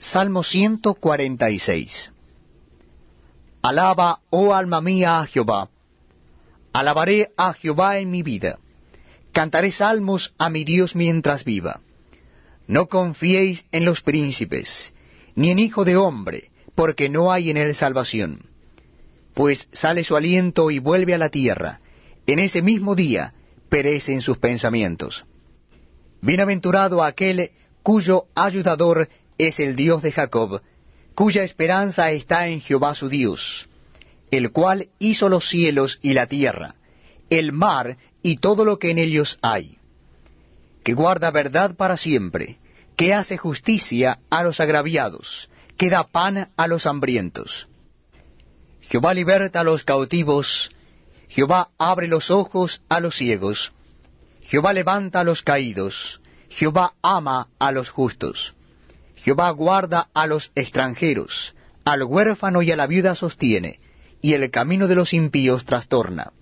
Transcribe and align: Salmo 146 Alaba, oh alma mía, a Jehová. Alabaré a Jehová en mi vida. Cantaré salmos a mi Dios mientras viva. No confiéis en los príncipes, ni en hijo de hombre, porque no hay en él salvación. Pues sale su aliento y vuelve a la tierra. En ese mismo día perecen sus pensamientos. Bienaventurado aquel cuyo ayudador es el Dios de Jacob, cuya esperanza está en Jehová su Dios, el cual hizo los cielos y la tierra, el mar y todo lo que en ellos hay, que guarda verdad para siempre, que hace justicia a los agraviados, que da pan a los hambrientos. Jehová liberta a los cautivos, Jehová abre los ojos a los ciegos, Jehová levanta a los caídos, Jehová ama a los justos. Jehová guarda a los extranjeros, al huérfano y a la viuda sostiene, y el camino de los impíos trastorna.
Salmo 0.00 0.42
146 0.42 2.10
Alaba, 3.60 4.20
oh 4.30 4.54
alma 4.54 4.80
mía, 4.80 5.20
a 5.20 5.26
Jehová. 5.26 5.68
Alabaré 6.72 7.32
a 7.36 7.52
Jehová 7.52 7.98
en 7.98 8.10
mi 8.10 8.22
vida. 8.22 8.58
Cantaré 9.32 9.70
salmos 9.70 10.32
a 10.38 10.48
mi 10.48 10.64
Dios 10.64 10.96
mientras 10.96 11.44
viva. 11.44 11.82
No 12.66 12.86
confiéis 12.86 13.66
en 13.72 13.84
los 13.84 14.00
príncipes, 14.00 14.94
ni 15.34 15.50
en 15.50 15.58
hijo 15.58 15.84
de 15.84 15.98
hombre, 15.98 16.50
porque 16.74 17.10
no 17.10 17.30
hay 17.30 17.50
en 17.50 17.58
él 17.58 17.74
salvación. 17.74 18.46
Pues 19.34 19.68
sale 19.70 20.02
su 20.02 20.16
aliento 20.16 20.70
y 20.70 20.78
vuelve 20.78 21.14
a 21.14 21.18
la 21.18 21.28
tierra. 21.28 21.80
En 22.26 22.38
ese 22.38 22.62
mismo 22.62 22.94
día 22.94 23.34
perecen 23.68 24.22
sus 24.22 24.38
pensamientos. 24.38 25.26
Bienaventurado 26.22 27.02
aquel 27.02 27.50
cuyo 27.82 28.24
ayudador 28.34 29.08
es 29.46 29.58
el 29.58 29.74
Dios 29.74 30.02
de 30.02 30.12
Jacob, 30.12 30.60
cuya 31.14 31.42
esperanza 31.42 32.10
está 32.10 32.48
en 32.48 32.60
Jehová 32.60 32.94
su 32.94 33.08
Dios, 33.08 33.68
el 34.30 34.52
cual 34.52 34.88
hizo 34.98 35.28
los 35.28 35.48
cielos 35.48 35.98
y 36.02 36.12
la 36.12 36.26
tierra, 36.26 36.74
el 37.30 37.52
mar 37.52 37.96
y 38.22 38.36
todo 38.36 38.64
lo 38.64 38.78
que 38.78 38.90
en 38.90 38.98
ellos 38.98 39.38
hay, 39.42 39.78
que 40.84 40.92
guarda 40.92 41.30
verdad 41.30 41.74
para 41.74 41.96
siempre, 41.96 42.58
que 42.96 43.14
hace 43.14 43.38
justicia 43.38 44.18
a 44.28 44.42
los 44.42 44.60
agraviados, 44.60 45.48
que 45.78 45.88
da 45.88 46.04
pan 46.04 46.50
a 46.56 46.66
los 46.66 46.86
hambrientos. 46.86 47.66
Jehová 48.82 49.14
liberta 49.14 49.60
a 49.60 49.64
los 49.64 49.84
cautivos, 49.84 50.70
Jehová 51.28 51.70
abre 51.78 52.08
los 52.08 52.30
ojos 52.30 52.82
a 52.88 53.00
los 53.00 53.16
ciegos, 53.16 53.72
Jehová 54.42 54.72
levanta 54.72 55.20
a 55.20 55.24
los 55.24 55.42
caídos, 55.42 56.20
Jehová 56.50 56.94
ama 57.02 57.48
a 57.58 57.72
los 57.72 57.88
justos. 57.88 58.54
Jehová 59.22 59.50
guarda 59.50 60.08
a 60.14 60.26
los 60.26 60.50
extranjeros, 60.54 61.54
al 61.84 62.02
huérfano 62.04 62.62
y 62.62 62.72
a 62.72 62.76
la 62.76 62.86
viuda 62.86 63.14
sostiene, 63.14 63.78
y 64.22 64.32
el 64.32 64.50
camino 64.50 64.88
de 64.88 64.94
los 64.94 65.12
impíos 65.12 65.64
trastorna. 65.64 66.32